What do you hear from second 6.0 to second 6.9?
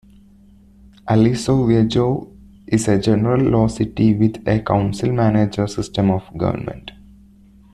of government.